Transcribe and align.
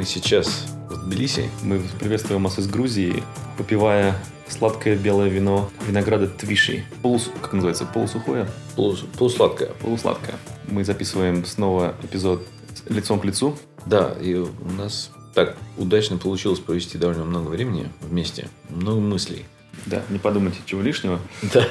Мы 0.00 0.06
сейчас 0.06 0.64
в 0.88 1.04
Тбилиси. 1.04 1.50
Мы 1.62 1.82
приветствуем 1.98 2.42
вас 2.44 2.58
из 2.58 2.66
Грузии, 2.66 3.22
попивая 3.58 4.16
сладкое 4.48 4.96
белое 4.96 5.28
вино 5.28 5.68
винограда 5.86 6.26
Твиши. 6.26 6.86
Полус, 7.02 7.30
как 7.42 7.52
называется, 7.52 7.84
полусухое? 7.84 8.48
Полус, 8.76 9.04
полусладкое. 9.18 9.72
Полусладкое. 9.82 10.36
Мы 10.68 10.84
записываем 10.84 11.44
снова 11.44 11.96
эпизод 12.02 12.46
лицом 12.88 13.20
к 13.20 13.26
лицу. 13.26 13.58
Да, 13.84 14.14
и 14.18 14.36
у 14.36 14.48
нас 14.78 15.10
так 15.34 15.58
удачно 15.76 16.16
получилось 16.16 16.60
провести 16.60 16.96
довольно 16.96 17.24
много 17.24 17.50
времени 17.50 17.90
вместе. 18.00 18.48
Много 18.70 19.00
мыслей. 19.00 19.44
Да, 19.84 20.02
не 20.08 20.18
подумайте 20.18 20.60
чего 20.64 20.80
лишнего. 20.80 21.20
Да. 21.52 21.66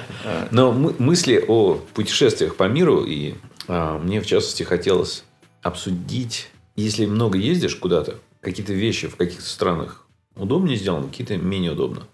Но 0.52 0.72
мы, 0.72 0.94
мысли 1.00 1.44
о 1.48 1.82
путешествиях 1.96 2.58
по 2.58 2.68
миру, 2.68 3.06
и 3.06 3.34
а, 3.68 3.98
мне 3.98 4.22
в 4.22 4.28
частности 4.28 4.62
хотелось 4.62 5.24
обсудить, 5.64 6.50
если 6.80 7.06
много 7.06 7.38
ездишь 7.38 7.76
куда-то, 7.76 8.20
какие-то 8.42 8.74
вещи 8.74 9.08
в 9.08 9.16
каких-то 9.16 9.48
странах 9.48 10.06
удобнее 10.36 10.78
сделаны, 10.78 11.08
какие-то 11.08 11.38
менее 11.38 11.74
удобно. 11.74 12.08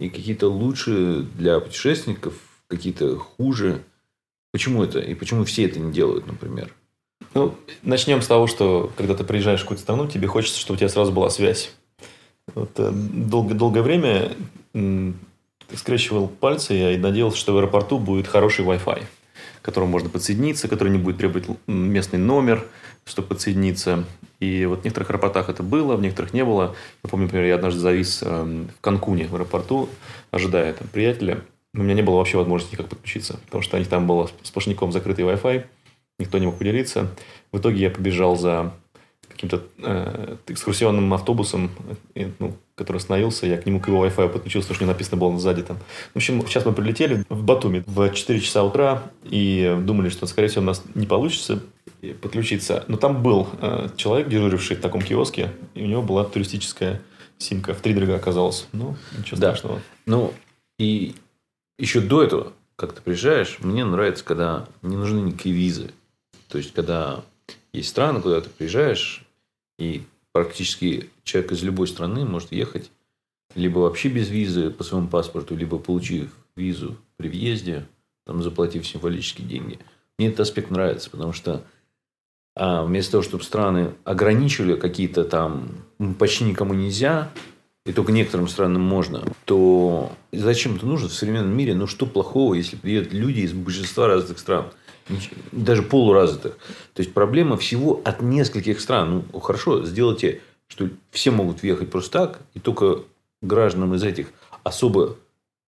И 0.00 0.10
какие-то 0.10 0.48
лучше 0.48 1.26
для 1.36 1.60
путешественников, 1.60 2.34
какие-то 2.68 3.16
хуже. 3.16 3.82
Почему 4.52 4.82
это? 4.82 4.98
И 4.98 5.14
почему 5.14 5.44
все 5.44 5.64
это 5.64 5.78
не 5.78 5.92
делают, 5.92 6.26
например? 6.26 6.72
Ну, 7.32 7.54
начнем 7.82 8.22
с 8.22 8.26
того, 8.26 8.46
что 8.46 8.92
когда 8.96 9.14
ты 9.14 9.24
приезжаешь 9.24 9.60
в 9.60 9.62
какую-то 9.62 9.82
страну, 9.82 10.06
тебе 10.06 10.26
хочется, 10.26 10.60
чтобы 10.60 10.76
у 10.76 10.78
тебя 10.78 10.88
сразу 10.88 11.12
была 11.12 11.30
связь. 11.30 11.72
Вот, 12.54 12.70
э, 12.76 12.90
долго, 12.92 13.54
долгое 13.54 13.82
время 13.82 14.32
скрещивал 15.72 16.28
пальцы 16.28 16.94
и 16.94 16.96
надеялся, 16.98 17.38
что 17.38 17.54
в 17.54 17.58
аэропорту 17.58 17.98
будет 17.98 18.26
хороший 18.26 18.64
Wi-Fi, 18.64 19.04
которому 19.64 19.90
можно 19.90 20.10
подсоединиться, 20.10 20.68
который 20.68 20.90
не 20.90 20.98
будет 20.98 21.16
требовать 21.16 21.46
местный 21.66 22.18
номер, 22.18 22.66
чтобы 23.06 23.28
подсоединиться. 23.28 24.04
И 24.38 24.66
вот 24.66 24.82
в 24.82 24.84
некоторых 24.84 25.08
аэропортах 25.08 25.48
это 25.48 25.62
было, 25.62 25.96
в 25.96 26.02
некоторых 26.02 26.34
не 26.34 26.44
было. 26.44 26.76
Я 27.02 27.08
помню, 27.08 27.24
например, 27.24 27.46
я 27.46 27.54
однажды 27.54 27.80
завис 27.80 28.22
эм, 28.22 28.68
в 28.76 28.80
Канкуне 28.82 29.26
в 29.26 29.34
аэропорту, 29.34 29.88
ожидая 30.30 30.74
там 30.74 30.86
приятеля. 30.88 31.40
У 31.72 31.78
меня 31.78 31.94
не 31.94 32.02
было 32.02 32.16
вообще 32.16 32.36
возможности 32.36 32.74
никак 32.74 32.88
подключиться, 32.88 33.40
потому 33.46 33.62
что 33.62 33.76
у 33.76 33.78
них 33.78 33.88
там 33.88 34.06
был 34.06 34.30
сплошняком 34.42 34.92
закрытый 34.92 35.24
Wi-Fi, 35.24 35.64
никто 36.18 36.36
не 36.36 36.44
мог 36.44 36.58
поделиться. 36.58 37.08
В 37.50 37.58
итоге 37.58 37.84
я 37.84 37.90
побежал 37.90 38.36
за 38.36 38.74
каким-то 39.44 39.66
э, 39.78 40.36
экскурсионным 40.48 41.12
автобусом, 41.12 41.70
э, 42.14 42.30
ну, 42.38 42.56
который 42.74 42.96
остановился, 42.96 43.46
я 43.46 43.58
к 43.58 43.66
нему 43.66 43.80
к 43.80 43.88
его 43.88 44.04
Wi-Fi 44.06 44.28
подключился, 44.28 44.68
потому 44.68 44.76
что 44.76 44.84
не 44.84 44.90
написано 44.90 45.16
было 45.16 45.38
сзади 45.38 45.62
там. 45.62 45.78
В 46.12 46.16
общем, 46.16 46.46
сейчас 46.46 46.64
мы 46.64 46.72
прилетели 46.72 47.24
в 47.28 47.42
Батуми 47.42 47.84
в 47.86 48.10
4 48.10 48.40
часа 48.40 48.64
утра 48.64 49.02
и 49.24 49.76
думали, 49.82 50.08
что, 50.08 50.26
скорее 50.26 50.48
всего, 50.48 50.62
у 50.62 50.66
нас 50.66 50.82
не 50.94 51.06
получится 51.06 51.62
подключиться. 52.20 52.84
Но 52.88 52.96
там 52.96 53.22
был 53.22 53.48
э, 53.60 53.88
человек, 53.96 54.28
дежуривший 54.28 54.76
в 54.76 54.80
таком 54.80 55.02
киоске, 55.02 55.50
и 55.74 55.82
у 55.82 55.86
него 55.86 56.02
была 56.02 56.24
туристическая 56.24 57.00
симка. 57.38 57.74
В 57.74 57.80
три 57.80 57.94
дорога 57.94 58.16
оказалась. 58.16 58.66
Ну, 58.72 58.96
ничего 59.16 59.40
да. 59.40 59.54
страшного. 59.54 59.80
Ну, 60.06 60.32
и 60.78 61.14
еще 61.78 62.00
до 62.00 62.22
этого, 62.22 62.52
как 62.76 62.92
ты 62.92 63.02
приезжаешь, 63.02 63.58
мне 63.60 63.84
нравится, 63.84 64.24
когда 64.24 64.66
не 64.82 64.96
нужны 64.96 65.20
никакие 65.20 65.54
визы. 65.54 65.90
То 66.48 66.58
есть, 66.58 66.72
когда 66.72 67.22
есть 67.72 67.88
страны, 67.88 68.20
куда 68.20 68.40
ты 68.40 68.48
приезжаешь, 68.48 69.23
и 69.78 70.02
практически 70.32 71.10
человек 71.22 71.52
из 71.52 71.62
любой 71.62 71.88
страны 71.88 72.24
может 72.24 72.52
ехать 72.52 72.90
либо 73.54 73.78
вообще 73.78 74.08
без 74.08 74.28
визы 74.28 74.70
по 74.70 74.82
своему 74.84 75.08
паспорту, 75.08 75.54
либо 75.54 75.78
получив 75.78 76.30
визу 76.56 76.96
при 77.16 77.28
въезде, 77.28 77.86
там, 78.26 78.42
заплатив 78.42 78.86
символические 78.86 79.46
деньги. 79.46 79.78
Мне 80.18 80.28
этот 80.28 80.40
аспект 80.40 80.70
нравится, 80.70 81.10
потому 81.10 81.32
что 81.32 81.64
а, 82.56 82.84
вместо 82.84 83.12
того, 83.12 83.22
чтобы 83.22 83.44
страны 83.44 83.94
ограничивали 84.04 84.76
какие-то 84.76 85.24
там 85.24 85.68
почти 86.18 86.44
никому 86.44 86.74
нельзя, 86.74 87.30
и 87.86 87.92
только 87.92 88.12
некоторым 88.12 88.48
странам 88.48 88.82
можно, 88.82 89.24
то 89.44 90.12
зачем 90.32 90.76
это 90.76 90.86
нужно 90.86 91.08
в 91.08 91.12
современном 91.12 91.54
мире? 91.54 91.74
Ну, 91.74 91.86
что 91.86 92.06
плохого, 92.06 92.54
если 92.54 92.76
приедут 92.76 93.12
люди 93.12 93.40
из 93.40 93.52
большинства 93.52 94.06
разных 94.06 94.38
стран? 94.38 94.70
Даже 95.52 95.82
полуразвитых. 95.82 96.56
То 96.94 97.00
есть 97.00 97.12
проблема 97.12 97.56
всего 97.56 98.00
от 98.04 98.22
нескольких 98.22 98.80
стран. 98.80 99.24
Ну, 99.32 99.40
хорошо, 99.40 99.84
сделайте, 99.84 100.40
что 100.66 100.88
все 101.10 101.30
могут 101.30 101.62
въехать 101.62 101.90
просто 101.90 102.10
так, 102.10 102.40
и 102.54 102.60
только 102.60 103.00
гражданам 103.42 103.94
из 103.94 104.02
этих 104.02 104.28
особо 104.62 105.16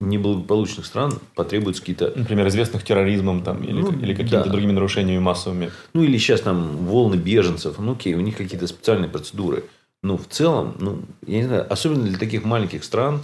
неблагополучных 0.01 0.85
стран 0.85 1.19
потребуются 1.35 1.83
какие-то... 1.83 2.13
Например, 2.15 2.47
известных 2.49 2.85
терроризмом 2.85 3.43
там, 3.43 3.63
или, 3.63 3.81
ну, 3.81 3.93
или 3.93 4.13
какими-то 4.13 4.45
да. 4.45 4.51
другими 4.51 4.73
нарушениями 4.73 5.21
массовыми. 5.21 5.71
Ну, 5.95 6.03
или 6.03 6.19
сейчас 6.19 6.43
там 6.43 6.87
волны 6.87 7.15
беженцев. 7.15 7.79
Ну, 7.79 7.93
окей, 7.93 8.15
у 8.15 8.21
них 8.21 8.37
какие-то 8.37 8.67
специальные 8.67 9.09
процедуры. 9.09 9.65
Но 10.03 10.19
в 10.19 10.27
целом, 10.27 10.75
ну, 10.79 11.01
я 11.27 11.39
не 11.39 11.47
знаю, 11.47 11.67
особенно 11.73 12.05
для 12.05 12.19
таких 12.19 12.45
маленьких 12.45 12.85
стран, 12.85 13.23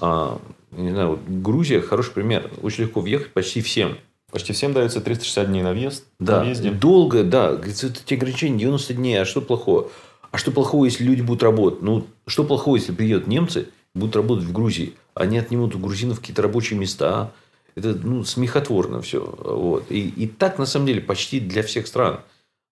а, 0.00 0.38
не 0.72 0.90
знаю, 0.90 1.10
вот 1.10 1.20
Грузия 1.26 1.80
хороший 1.80 2.12
пример. 2.12 2.50
Очень 2.62 2.84
легко 2.84 3.00
въехать 3.00 3.32
почти 3.32 3.62
всем. 3.62 3.96
Почти 4.34 4.52
всем 4.52 4.72
дается 4.72 5.00
360 5.00 5.46
дней 5.46 5.62
на 5.62 5.70
въезд. 5.70 6.06
Да, 6.18 6.38
на 6.38 6.44
въезде. 6.46 6.72
долго, 6.72 7.22
да. 7.22 7.52
Говорится, 7.52 7.86
эти 7.86 8.14
ограничения 8.14 8.58
90 8.58 8.94
дней. 8.94 9.22
А 9.22 9.24
что 9.24 9.40
плохого? 9.40 9.92
А 10.32 10.38
что 10.38 10.50
плохого, 10.50 10.86
если 10.86 11.04
люди 11.04 11.20
будут 11.22 11.44
работать? 11.44 11.82
Ну, 11.82 12.08
что 12.26 12.42
плохого, 12.42 12.74
если 12.74 12.90
приедут 12.90 13.28
немцы, 13.28 13.68
будут 13.94 14.16
работать 14.16 14.44
в 14.44 14.52
Грузии? 14.52 14.94
Они 15.14 15.38
отнимут 15.38 15.76
у 15.76 15.78
грузинов 15.78 16.18
какие-то 16.18 16.42
рабочие 16.42 16.76
места. 16.76 17.30
Это 17.76 17.94
ну, 17.94 18.24
смехотворно 18.24 19.00
все. 19.02 19.20
Вот. 19.20 19.88
И, 19.88 20.08
и 20.08 20.26
так, 20.26 20.58
на 20.58 20.66
самом 20.66 20.86
деле, 20.86 21.00
почти 21.00 21.38
для 21.38 21.62
всех 21.62 21.86
стран. 21.86 22.18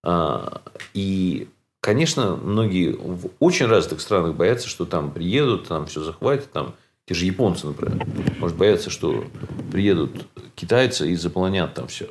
А, 0.03 0.63
и, 0.95 1.47
конечно, 1.81 2.35
многие 2.35 2.91
в 2.91 3.31
очень 3.39 3.67
развитых 3.67 4.01
странах 4.01 4.35
боятся, 4.35 4.67
что 4.67 4.85
там 4.85 5.13
приедут, 5.13 5.69
там 5.69 5.87
все 5.87 6.03
захватят, 6.03 6.51
там 6.51 6.75
те 7.07 7.15
же 7.15 7.25
японцы, 7.25 7.67
например, 7.67 8.07
может 8.39 8.57
бояться, 8.57 8.91
что 8.91 9.25
приедут 9.71 10.27
китайцы 10.55 11.11
и 11.11 11.17
заполонят 11.17 11.75
там 11.75 11.89
все. 11.89 12.11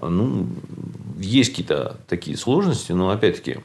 Ну, 0.00 0.48
есть 1.18 1.50
какие-то 1.50 1.98
такие 2.08 2.36
сложности, 2.36 2.92
но 2.92 3.10
опять-таки, 3.10 3.60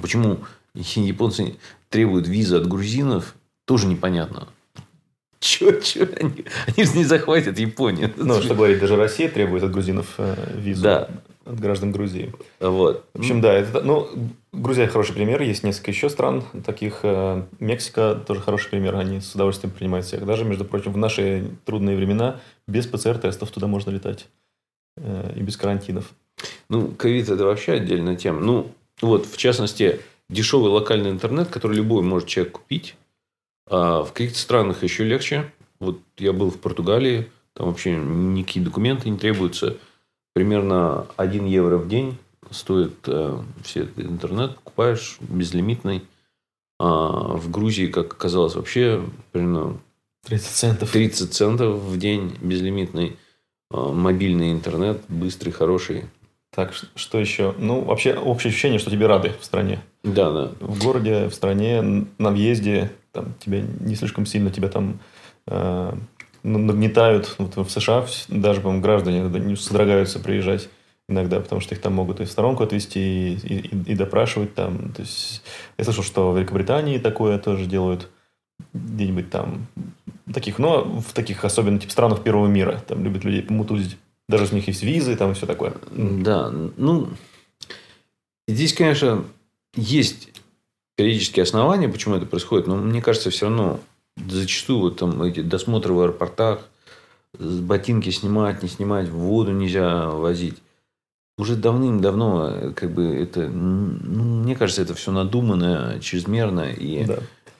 почему 0.00 0.38
японцы 0.74 1.56
требуют 1.88 2.26
визы 2.28 2.56
от 2.56 2.66
грузинов, 2.66 3.34
тоже 3.66 3.86
непонятно. 3.86 4.48
Че, 5.38 5.80
че, 5.80 6.08
они, 6.18 6.44
они 6.66 6.86
же 6.86 6.96
не 6.96 7.04
захватят 7.04 7.58
Японию. 7.58 8.12
Ну, 8.16 8.40
что 8.40 8.54
говорить, 8.54 8.80
даже 8.80 8.96
Россия 8.96 9.28
требует 9.28 9.62
от 9.62 9.70
грузинов 9.70 10.14
э, 10.18 10.34
визу. 10.56 10.82
Да. 10.82 11.10
От 11.44 11.60
граждан 11.60 11.92
Грузии. 11.92 12.32
Вот. 12.58 13.04
В 13.14 13.20
общем, 13.20 13.40
да, 13.40 13.52
это, 13.52 13.80
ну, 13.80 14.08
Грузия 14.56 14.86
хороший 14.86 15.14
пример, 15.14 15.42
есть 15.42 15.64
несколько 15.64 15.90
еще 15.90 16.08
стран 16.08 16.42
таких. 16.64 17.00
Э, 17.02 17.42
Мексика 17.58 18.14
тоже 18.14 18.40
хороший 18.40 18.70
пример, 18.70 18.96
они 18.96 19.20
с 19.20 19.34
удовольствием 19.34 19.70
принимают 19.70 20.06
всех. 20.06 20.24
Даже, 20.24 20.46
между 20.46 20.64
прочим, 20.64 20.92
в 20.94 20.96
наши 20.96 21.50
трудные 21.66 21.94
времена 21.94 22.40
без 22.66 22.86
ПЦР-тестов 22.86 23.50
туда 23.50 23.66
можно 23.66 23.90
летать. 23.90 24.28
Э, 24.96 25.30
и 25.36 25.42
без 25.42 25.58
карантинов. 25.58 26.10
Ну, 26.70 26.88
ковид 26.88 27.28
это 27.28 27.44
вообще 27.44 27.72
отдельная 27.72 28.16
тема. 28.16 28.40
Ну, 28.40 28.72
вот, 29.02 29.26
в 29.26 29.36
частности, 29.36 30.00
дешевый 30.30 30.70
локальный 30.70 31.10
интернет, 31.10 31.48
который 31.48 31.76
любой 31.76 32.02
может 32.02 32.26
человек 32.26 32.54
купить, 32.54 32.96
а 33.68 34.04
в 34.04 34.12
каких-то 34.14 34.38
странах 34.38 34.82
еще 34.82 35.04
легче. 35.04 35.52
Вот 35.80 36.00
я 36.16 36.32
был 36.32 36.50
в 36.50 36.58
Португалии, 36.58 37.30
там 37.52 37.66
вообще 37.66 37.94
никакие 37.94 38.64
документы 38.64 39.10
не 39.10 39.18
требуются. 39.18 39.76
Примерно 40.32 41.06
1 41.18 41.44
евро 41.44 41.76
в 41.76 41.88
день 41.88 42.16
стоит 42.50 42.96
э, 43.06 43.38
все 43.62 43.88
интернет, 43.96 44.56
покупаешь 44.56 45.18
безлимитный. 45.20 46.02
А 46.78 47.36
в 47.36 47.50
Грузии, 47.50 47.86
как 47.86 48.12
оказалось, 48.12 48.54
вообще 48.54 49.02
примерно 49.32 49.78
30 50.26 50.46
центов. 50.46 50.90
30 50.90 51.32
центов 51.32 51.78
в 51.78 51.98
день 51.98 52.36
безлимитный. 52.40 53.16
А, 53.70 53.92
мобильный 53.92 54.52
интернет, 54.52 55.00
быстрый, 55.08 55.50
хороший. 55.50 56.04
Так, 56.54 56.72
что 56.94 57.18
еще? 57.18 57.54
Ну, 57.58 57.82
вообще, 57.82 58.14
общее 58.14 58.50
ощущение, 58.50 58.78
что 58.78 58.90
тебе 58.90 59.06
рады 59.06 59.32
в 59.40 59.44
стране. 59.44 59.80
Да, 60.02 60.30
да. 60.30 60.52
В 60.60 60.82
городе, 60.82 61.28
в 61.28 61.34
стране, 61.34 62.06
на 62.18 62.30
въезде, 62.30 62.92
там, 63.12 63.34
тебя 63.38 63.62
не 63.80 63.94
слишком 63.94 64.24
сильно 64.24 64.50
тебя 64.50 64.68
там 64.68 64.98
э, 65.46 65.92
нагнетают. 66.42 67.34
Вот 67.38 67.56
в 67.56 67.70
США 67.70 68.06
даже, 68.28 68.60
по-моему, 68.60 68.82
граждане 68.82 69.20
не 69.40 69.56
содрогаются 69.56 70.18
приезжать 70.18 70.68
иногда, 71.08 71.40
потому 71.40 71.60
что 71.60 71.74
их 71.74 71.80
там 71.80 71.94
могут 71.94 72.20
и 72.20 72.24
в 72.24 72.30
сторонку 72.30 72.64
отвести, 72.64 73.34
и, 73.34 73.34
и, 73.34 73.92
и 73.92 73.94
допрашивать 73.94 74.54
там. 74.54 74.92
То 74.92 75.02
есть, 75.02 75.42
я 75.78 75.84
слышал, 75.84 76.02
что 76.02 76.32
в 76.32 76.36
Великобритании 76.38 76.98
такое 76.98 77.38
тоже 77.38 77.66
делают 77.66 78.08
где-нибудь 78.72 79.30
там 79.30 79.66
таких, 80.32 80.58
но 80.58 80.84
в 80.84 81.12
таких 81.12 81.44
особенно 81.44 81.78
типа 81.78 81.92
странах 81.92 82.22
первого 82.22 82.46
мира. 82.46 82.82
Там 82.86 83.04
любят 83.04 83.24
людей 83.24 83.42
помутузить. 83.42 83.96
Даже 84.28 84.50
у 84.50 84.54
них 84.54 84.66
есть 84.66 84.82
визы 84.82 85.14
там 85.16 85.32
и 85.32 85.34
все 85.34 85.46
такое. 85.46 85.74
Да, 85.92 86.50
ну, 86.50 87.08
здесь, 88.48 88.72
конечно, 88.72 89.24
есть 89.76 90.30
периодические 90.96 91.44
основания, 91.44 91.88
почему 91.88 92.16
это 92.16 92.26
происходит, 92.26 92.66
но 92.66 92.76
мне 92.76 93.00
кажется, 93.02 93.30
все 93.30 93.46
равно 93.46 93.78
зачастую 94.16 94.80
вот 94.80 94.98
там 94.98 95.22
эти 95.22 95.42
досмотры 95.42 95.92
в 95.92 96.00
аэропортах, 96.00 96.66
ботинки 97.38 98.10
снимать, 98.10 98.62
не 98.62 98.68
снимать, 98.68 99.08
воду 99.08 99.52
нельзя 99.52 100.08
возить. 100.08 100.56
Уже 101.38 101.54
давным-давно, 101.56 102.48
э, 102.48 102.72
как 102.72 102.92
бы 102.92 103.04
это, 103.14 103.48
ну, 103.48 104.42
мне 104.42 104.56
кажется, 104.56 104.82
это 104.82 104.94
все 104.94 105.12
надуманно, 105.12 105.98
чрезмерно 106.00 106.70
и 106.70 107.04
да. 107.04 107.18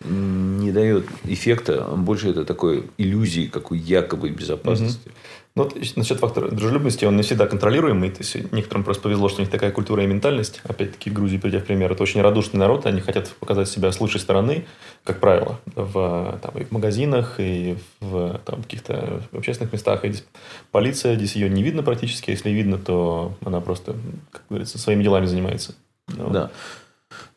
Не 0.08 0.72
дает 0.72 1.06
эффекта. 1.24 1.82
Больше 1.96 2.30
это 2.30 2.44
такой 2.44 2.84
иллюзии, 2.98 3.46
какой 3.46 3.78
якобы 3.78 4.30
безопасности. 4.30 5.08
Угу. 5.08 5.14
Ну, 5.56 5.62
вот 5.62 5.96
насчет 5.96 6.18
фактора 6.18 6.50
дружелюбности, 6.50 7.06
он 7.06 7.16
не 7.16 7.22
всегда 7.22 7.46
контролируемый. 7.46 8.10
То 8.10 8.18
есть, 8.18 8.52
некоторым 8.52 8.84
просто 8.84 9.04
повезло, 9.04 9.30
что 9.30 9.38
у 9.38 9.40
них 9.40 9.50
такая 9.50 9.70
культура 9.70 10.04
и 10.04 10.06
ментальность. 10.06 10.60
Опять-таки, 10.64 11.08
Грузии, 11.08 11.38
приведя 11.38 11.60
в 11.60 11.64
пример, 11.64 11.90
это 11.92 12.02
очень 12.02 12.20
радушный 12.20 12.60
народ, 12.60 12.84
они 12.84 13.00
хотят 13.00 13.28
показать 13.40 13.68
себя 13.70 13.90
с 13.90 13.98
лучшей 13.98 14.20
стороны, 14.20 14.66
как 15.02 15.18
правило, 15.18 15.58
в, 15.74 16.38
там, 16.42 16.58
и 16.60 16.64
в 16.64 16.72
магазинах, 16.72 17.36
и 17.38 17.78
в 18.00 18.38
там, 18.44 18.62
каких-то 18.64 19.22
общественных 19.32 19.72
местах. 19.72 20.04
И 20.04 20.10
здесь 20.10 20.24
полиция, 20.72 21.16
здесь 21.16 21.34
ее 21.36 21.48
не 21.48 21.62
видно 21.62 21.82
практически. 21.82 22.30
Если 22.30 22.50
видно, 22.50 22.76
то 22.76 23.34
она 23.42 23.62
просто, 23.62 23.96
как 24.30 24.42
говорится, 24.50 24.78
своими 24.78 25.02
делами 25.02 25.24
занимается. 25.24 25.74
Ну, 26.08 26.28
да. 26.28 26.50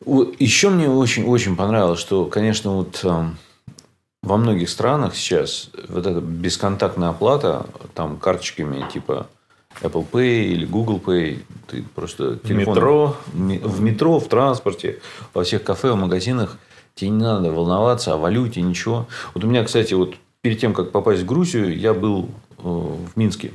Еще 0.04 0.70
мне 0.70 0.88
очень-очень 0.88 1.56
понравилось, 1.56 2.00
что, 2.00 2.26
конечно, 2.26 2.76
вот 2.76 3.04
во 4.22 4.36
многих 4.36 4.68
странах 4.68 5.14
сейчас 5.14 5.70
вот 5.88 6.06
эта 6.06 6.20
бесконтактная 6.20 7.10
оплата 7.10 7.66
там 7.94 8.18
карточками 8.18 8.84
типа 8.92 9.28
Apple 9.82 10.06
Pay 10.10 10.44
или 10.44 10.66
Google 10.66 11.00
Pay, 11.04 11.42
ты 11.66 11.82
просто 11.94 12.36
телефон... 12.36 12.74
метро. 12.74 13.16
В 13.32 13.80
метро, 13.80 14.18
в 14.18 14.28
транспорте, 14.28 14.98
во 15.32 15.44
всех 15.44 15.62
кафе, 15.62 15.92
в 15.92 15.96
магазинах 15.96 16.58
тебе 16.94 17.10
не 17.10 17.22
надо 17.22 17.50
волноваться 17.50 18.12
о 18.12 18.16
валюте, 18.16 18.60
ничего. 18.62 19.06
Вот 19.34 19.44
у 19.44 19.46
меня, 19.46 19.64
кстати, 19.64 19.94
вот 19.94 20.16
перед 20.42 20.60
тем, 20.60 20.74
как 20.74 20.90
попасть 20.90 21.22
в 21.22 21.26
Грузию, 21.26 21.76
я 21.78 21.94
был 21.94 22.28
э, 22.58 22.62
в 22.62 23.16
Минске. 23.16 23.52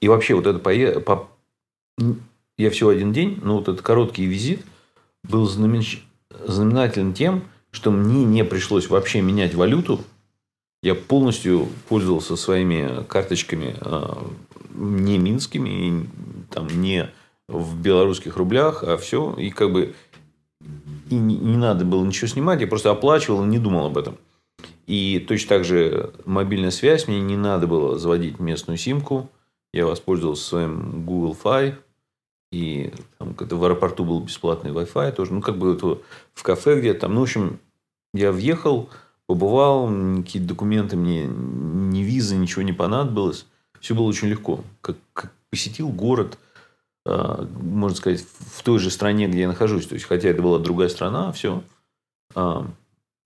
И 0.00 0.08
вообще 0.08 0.34
вот 0.34 0.46
это 0.46 0.58
пое... 0.58 1.00
по... 1.00 1.28
я 2.58 2.70
всего 2.70 2.90
один 2.90 3.12
день, 3.12 3.38
но 3.42 3.56
вот 3.56 3.68
этот 3.68 3.82
короткий 3.82 4.26
визит 4.26 4.64
был 5.28 5.46
знамен... 5.46 5.82
знаменателен 6.44 7.12
тем, 7.12 7.44
что 7.70 7.90
мне 7.90 8.24
не 8.24 8.44
пришлось 8.44 8.88
вообще 8.88 9.20
менять 9.20 9.54
валюту. 9.54 10.00
Я 10.82 10.94
полностью 10.94 11.68
пользовался 11.88 12.36
своими 12.36 13.04
карточками 13.04 13.76
а, 13.80 14.26
не 14.74 15.18
минскими, 15.18 16.08
там, 16.50 16.68
не 16.80 17.10
в 17.48 17.80
белорусских 17.80 18.36
рублях, 18.36 18.82
а 18.82 18.96
все. 18.96 19.34
И 19.34 19.50
как 19.50 19.72
бы 19.72 19.94
и 21.10 21.14
не, 21.14 21.36
не 21.36 21.56
надо 21.56 21.84
было 21.84 22.04
ничего 22.04 22.28
снимать, 22.28 22.60
я 22.60 22.66
просто 22.66 22.90
оплачивал 22.90 23.44
и 23.44 23.48
не 23.48 23.58
думал 23.58 23.86
об 23.86 23.98
этом. 23.98 24.16
И 24.86 25.24
точно 25.26 25.48
так 25.48 25.64
же 25.64 26.12
мобильная 26.24 26.70
связь, 26.70 27.08
мне 27.08 27.20
не 27.20 27.36
надо 27.36 27.66
было 27.66 27.98
заводить 27.98 28.38
местную 28.38 28.78
симку. 28.78 29.28
Я 29.72 29.86
воспользовался 29.86 30.44
своим 30.44 31.04
Google 31.04 31.36
Fi. 31.42 31.74
И 32.52 32.92
там, 33.18 33.34
когда 33.34 33.56
в 33.56 33.64
аэропорту 33.64 34.04
был 34.04 34.20
бесплатный 34.20 34.70
Wi-Fi 34.70 35.12
тоже. 35.12 35.32
Ну, 35.32 35.40
как 35.40 35.58
бы 35.58 35.74
это 35.74 35.98
в 36.34 36.42
кафе 36.42 36.78
где-то 36.78 37.00
там. 37.00 37.14
Ну, 37.14 37.20
в 37.20 37.24
общем, 37.24 37.58
я 38.14 38.32
въехал, 38.32 38.88
побывал, 39.26 39.88
никакие 39.90 40.44
документы 40.44 40.96
мне, 40.96 41.26
ни 41.26 42.00
визы, 42.00 42.36
ничего 42.36 42.62
не 42.62 42.72
понадобилось. 42.72 43.46
Все 43.80 43.94
было 43.94 44.06
очень 44.06 44.28
легко. 44.28 44.64
Как, 44.80 44.96
как 45.12 45.32
посетил 45.50 45.88
город, 45.88 46.38
э, 47.04 47.46
можно 47.60 47.96
сказать, 47.96 48.24
в 48.54 48.62
той 48.62 48.78
же 48.78 48.90
стране, 48.90 49.26
где 49.26 49.40
я 49.40 49.48
нахожусь. 49.48 49.86
То 49.86 49.94
есть, 49.94 50.06
хотя 50.06 50.28
это 50.28 50.42
была 50.42 50.58
другая 50.58 50.88
страна, 50.88 51.32
все. 51.32 51.62
Э, 52.34 52.62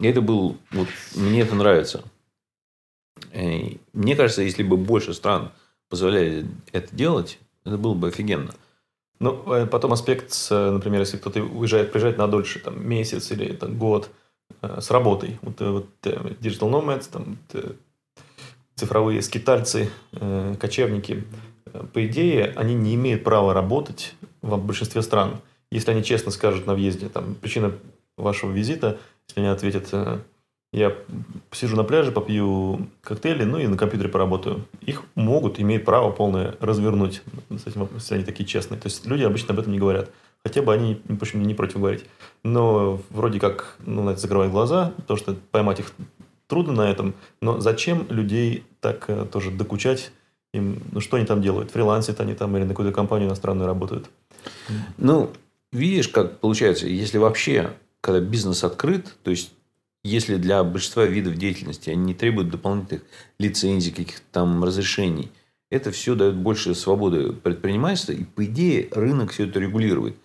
это 0.00 0.22
был... 0.22 0.56
Вот, 0.72 0.88
мне 1.14 1.42
это 1.42 1.54
нравится. 1.54 2.02
И 3.32 3.78
мне 3.92 4.16
кажется, 4.16 4.42
если 4.42 4.62
бы 4.62 4.76
больше 4.76 5.14
стран 5.14 5.52
позволяли 5.88 6.46
это 6.72 6.94
делать, 6.94 7.38
это 7.64 7.76
было 7.76 7.94
бы 7.94 8.08
офигенно. 8.08 8.54
Ну, 9.20 9.66
потом 9.66 9.92
аспект, 9.92 10.34
например, 10.50 11.00
если 11.00 11.18
кто-то 11.18 11.42
уезжает, 11.42 11.92
приезжает 11.92 12.16
на 12.16 12.26
дольше, 12.26 12.58
там, 12.58 12.86
месяц 12.88 13.30
или 13.30 13.52
там, 13.52 13.76
год, 13.76 14.10
Э, 14.62 14.80
с 14.80 14.90
работой. 14.90 15.38
Вот, 15.42 15.60
э, 15.60 15.70
вот 15.70 15.86
э, 16.04 16.10
Digital 16.40 16.70
Nomads, 16.70 17.10
там, 17.10 17.38
цифровые 18.74 19.20
скитальцы, 19.20 19.90
кочевники, 20.58 21.24
по 21.92 22.06
идее, 22.06 22.54
они 22.56 22.74
не 22.74 22.94
имеют 22.94 23.24
права 23.24 23.52
работать 23.52 24.14
в 24.40 24.56
большинстве 24.56 25.02
стран. 25.02 25.36
Если 25.70 25.90
они 25.90 26.02
честно 26.02 26.30
скажут 26.30 26.66
на 26.66 26.72
въезде, 26.72 27.10
там, 27.10 27.34
причина 27.34 27.72
вашего 28.16 28.50
визита, 28.50 28.98
если 29.28 29.40
они 29.40 29.48
ответят, 29.50 29.92
я 30.72 30.96
сижу 31.50 31.76
на 31.76 31.84
пляже, 31.84 32.12
попью 32.12 32.88
коктейли, 33.02 33.44
ну 33.44 33.58
и 33.58 33.66
на 33.66 33.76
компьютере 33.76 34.08
поработаю. 34.08 34.64
Их 34.82 35.02
могут, 35.16 35.58
имеют 35.58 35.84
право 35.84 36.10
полное 36.12 36.56
развернуть, 36.60 37.22
если 37.48 38.14
они 38.14 38.24
такие 38.24 38.46
честные. 38.46 38.80
То 38.80 38.86
есть 38.86 39.04
люди 39.04 39.24
обычно 39.24 39.52
об 39.52 39.60
этом 39.60 39.72
не 39.72 39.78
говорят. 39.78 40.10
Хотя 40.44 40.62
бы 40.62 40.72
они, 40.72 41.02
в 41.06 41.20
общем, 41.20 41.42
не 41.42 41.54
против 41.54 41.78
говорить. 41.78 42.04
Но 42.44 43.00
вроде 43.10 43.40
как 43.40 43.76
ну, 43.84 44.02
на 44.04 44.10
это 44.10 44.20
закрывают 44.20 44.52
глаза, 44.52 44.92
потому 44.96 45.18
что 45.18 45.34
поймать 45.50 45.80
их 45.80 45.92
трудно 46.46 46.72
на 46.72 46.90
этом. 46.90 47.14
Но 47.40 47.60
зачем 47.60 48.06
людей 48.08 48.64
так 48.80 49.04
э, 49.08 49.26
тоже 49.30 49.50
докучать? 49.50 50.12
Им, 50.54 50.82
ну, 50.92 51.00
что 51.00 51.16
они 51.16 51.26
там 51.26 51.42
делают? 51.42 51.70
Фрилансят 51.72 52.20
они 52.20 52.34
там 52.34 52.56
или 52.56 52.64
на 52.64 52.70
какую-то 52.70 52.94
компанию 52.94 53.28
иностранную 53.28 53.66
работают? 53.66 54.08
Ну, 54.98 55.30
видишь, 55.72 56.08
как 56.08 56.40
получается, 56.40 56.86
если 56.86 57.18
вообще, 57.18 57.72
когда 58.00 58.20
бизнес 58.20 58.64
открыт, 58.64 59.16
то 59.22 59.30
есть 59.30 59.52
если 60.02 60.36
для 60.36 60.64
большинства 60.64 61.04
видов 61.04 61.36
деятельности 61.36 61.90
они 61.90 62.02
не 62.04 62.14
требуют 62.14 62.50
дополнительных 62.50 63.02
лицензий, 63.38 63.92
каких-то 63.92 64.24
там 64.32 64.64
разрешений, 64.64 65.30
это 65.70 65.90
все 65.92 66.14
дает 66.14 66.36
больше 66.36 66.74
свободы 66.74 67.32
предпринимательства, 67.32 68.12
и 68.12 68.24
по 68.24 68.44
идее 68.44 68.88
рынок 68.92 69.32
все 69.32 69.46
это 69.46 69.60
регулирует. 69.60 70.16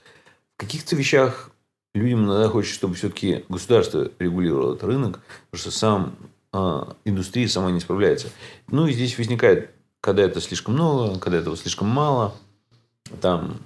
В 0.55 0.61
каких-то 0.61 0.95
вещах 0.95 1.51
людям 1.93 2.25
иногда 2.25 2.49
хочется, 2.49 2.75
чтобы 2.75 2.95
все-таки 2.95 3.43
государство 3.49 4.11
регулировало 4.19 4.73
этот 4.75 4.85
рынок, 4.85 5.21
потому 5.49 5.61
что 5.61 5.71
сам 5.71 6.15
а, 6.51 6.95
индустрия 7.05 7.47
сама 7.47 7.71
не 7.71 7.79
справляется. 7.79 8.29
Ну 8.69 8.87
и 8.87 8.93
здесь 8.93 9.17
возникает, 9.17 9.71
когда 10.01 10.23
это 10.23 10.41
слишком 10.41 10.75
много, 10.75 11.19
когда 11.19 11.39
этого 11.39 11.57
слишком 11.57 11.89
мало. 11.89 12.33
Там 13.21 13.57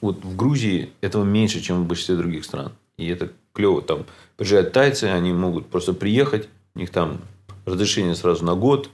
вот 0.00 0.24
в 0.24 0.36
Грузии 0.36 0.92
этого 1.00 1.24
меньше, 1.24 1.60
чем 1.60 1.82
в 1.82 1.86
большинстве 1.86 2.16
других 2.16 2.44
стран. 2.44 2.72
И 2.98 3.08
это 3.08 3.32
клево. 3.52 3.82
Там 3.82 4.06
приезжают 4.36 4.72
тайцы, 4.72 5.04
они 5.04 5.32
могут 5.32 5.66
просто 5.66 5.92
приехать, 5.92 6.48
у 6.74 6.78
них 6.78 6.90
там 6.90 7.20
разрешение 7.66 8.14
сразу 8.14 8.44
на 8.44 8.54
год, 8.54 8.90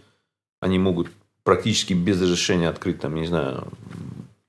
они 0.60 0.78
могут 0.78 1.08
практически 1.44 1.94
без 1.94 2.20
разрешения 2.20 2.68
открыть 2.68 3.00
там, 3.00 3.14
не 3.14 3.26
знаю, 3.26 3.68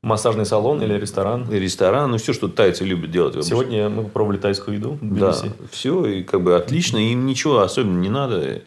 Массажный 0.01 0.46
салон 0.46 0.82
или 0.82 0.94
ресторан. 0.94 1.46
И 1.51 1.60
ресторан, 1.60 2.10
ну 2.10 2.18
все, 2.18 2.32
что 2.32 2.48
тайцы 2.48 2.86
любят 2.86 3.12
делать. 3.12 3.44
Сегодня 3.44 3.89
мы 3.89 4.04
попробовали 4.04 4.38
тайскую 4.38 4.78
еду. 4.78 4.98
Да, 5.01 5.36
все, 5.72 6.06
и 6.06 6.24
как 6.24 6.42
бы 6.42 6.56
отлично, 6.56 6.98
им 6.98 7.25
ничего 7.25 7.60
особенно 7.60 8.00
не 8.00 8.10
надо. 8.10 8.62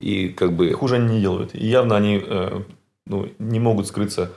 И 0.00 0.30
как 0.30 0.52
бы... 0.52 0.72
Хуже 0.72 0.96
они 0.96 1.14
не 1.14 1.20
делают. 1.20 1.54
И 1.54 1.64
явно 1.64 1.94
они 1.96 2.20
э, 2.26 2.62
ну, 3.06 3.28
не 3.38 3.60
могут 3.60 3.86
скрыться 3.86 4.32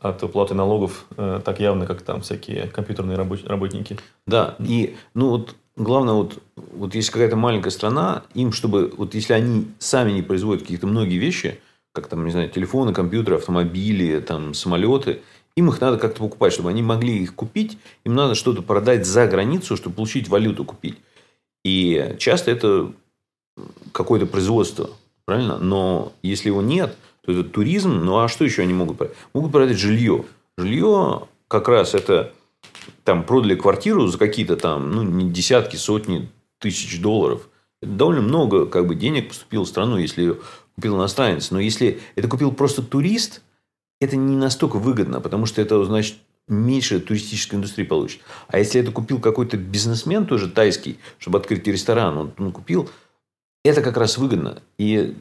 от 0.00 0.22
уплаты 0.22 0.54
налогов 0.54 1.04
э, 1.18 1.40
так 1.44 1.60
явно, 1.60 1.86
как 1.86 2.00
там 2.00 2.22
всякие 2.22 2.66
компьютерные 2.68 3.18
рабоч- 3.18 3.46
работники. 3.46 3.98
Да, 4.26 4.56
и 4.58 4.96
ну 5.12 5.28
вот 5.30 5.54
главное, 5.76 6.14
вот, 6.14 6.42
вот 6.56 6.94
если 6.94 7.12
какая-то 7.12 7.36
маленькая 7.36 7.70
страна, 7.70 8.24
им, 8.34 8.52
чтобы, 8.52 8.92
вот 8.96 9.14
если 9.14 9.32
они 9.32 9.68
сами 9.78 10.12
не 10.12 10.22
производят 10.22 10.62
какие-то 10.62 10.86
многие 10.86 11.18
вещи, 11.18 11.60
как 11.92 12.08
там, 12.08 12.24
не 12.24 12.32
знаю, 12.32 12.50
телефоны, 12.50 12.92
компьютеры, 12.92 13.36
автомобили, 13.36 14.20
там, 14.20 14.54
самолеты– 14.54 15.20
им 15.56 15.68
их 15.68 15.80
надо 15.80 15.98
как-то 15.98 16.20
покупать, 16.20 16.52
чтобы 16.52 16.70
они 16.70 16.82
могли 16.82 17.18
их 17.18 17.34
купить. 17.34 17.78
Им 18.04 18.14
надо 18.14 18.34
что-то 18.34 18.62
продать 18.62 19.06
за 19.06 19.26
границу, 19.26 19.76
чтобы 19.76 19.96
получить 19.96 20.28
валюту 20.28 20.64
купить. 20.64 20.98
И 21.64 22.16
часто 22.18 22.50
это 22.50 22.92
какое-то 23.92 24.26
производство, 24.26 24.90
правильно? 25.24 25.58
Но 25.58 26.12
если 26.22 26.48
его 26.48 26.60
нет, 26.60 26.96
то 27.22 27.32
это 27.32 27.44
туризм. 27.44 28.00
Ну, 28.04 28.18
а 28.18 28.28
что 28.28 28.44
еще 28.44 28.62
они 28.62 28.74
могут 28.74 28.98
продать? 28.98 29.16
Могут 29.32 29.52
продать 29.52 29.78
жилье. 29.78 30.24
Жилье 30.58 31.28
как 31.46 31.68
раз 31.68 31.94
это 31.94 32.32
там 33.04 33.24
продали 33.24 33.54
квартиру 33.54 34.06
за 34.06 34.18
какие-то 34.18 34.56
там, 34.56 34.90
ну, 34.90 35.02
не 35.02 35.30
десятки, 35.30 35.76
сотни 35.76 36.28
тысяч 36.58 37.00
долларов. 37.00 37.48
Это 37.82 37.92
довольно 37.92 38.22
много 38.22 38.66
как 38.66 38.86
бы, 38.86 38.94
денег 38.94 39.28
поступило 39.28 39.64
в 39.64 39.68
страну, 39.68 39.98
если 39.98 40.38
купил 40.74 40.96
иностранец. 40.96 41.50
Но 41.50 41.60
если 41.60 42.00
это 42.16 42.28
купил 42.28 42.52
просто 42.52 42.82
турист– 42.82 43.42
это 44.00 44.16
не 44.16 44.36
настолько 44.36 44.78
выгодно, 44.78 45.20
потому 45.20 45.46
что 45.46 45.60
это 45.60 45.82
значит 45.84 46.16
меньше 46.46 47.00
туристической 47.00 47.58
индустрии 47.58 47.84
получит. 47.84 48.20
А 48.48 48.58
если 48.58 48.80
это 48.80 48.92
купил 48.92 49.18
какой-то 49.18 49.56
бизнесмен 49.56 50.26
тоже 50.26 50.50
тайский, 50.50 50.98
чтобы 51.18 51.38
открыть 51.38 51.66
ресторан, 51.66 52.18
он, 52.18 52.32
он 52.38 52.52
купил, 52.52 52.90
это 53.64 53.80
как 53.80 53.96
раз 53.96 54.18
выгодно. 54.18 54.60
И, 54.78 55.16